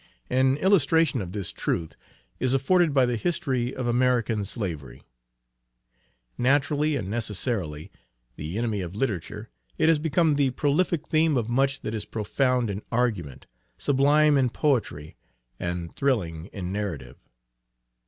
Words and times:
An 0.31 0.57
illustration 0.57 1.21
of 1.21 1.31
this 1.31 1.51
truth 1.51 1.95
is 2.39 2.55
afforded 2.55 2.91
by 2.91 3.05
the 3.05 3.17
history 3.17 3.75
of 3.75 3.85
American 3.85 4.43
Slavery. 4.43 5.03
Naturally 6.39 6.95
and 6.95 7.07
necessarily, 7.07 7.91
the 8.35 8.57
enemy 8.57 8.81
of 8.81 8.95
literature, 8.95 9.51
it 9.77 9.89
has 9.89 9.99
become 9.99 10.33
the 10.33 10.49
prolific 10.49 11.05
theme 11.07 11.37
of 11.37 11.49
much 11.49 11.81
that 11.81 11.93
is 11.93 12.05
profound 12.05 12.71
in 12.71 12.81
argument, 12.91 13.45
sublime 13.77 14.39
in 14.39 14.49
poetry, 14.49 15.17
and 15.59 15.95
thrilling 15.95 16.47
in 16.47 16.71
narrative. 16.71 17.17